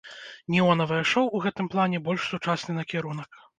[0.55, 3.43] Неонавае шоў у гэтым плане больш сучасны накірунак.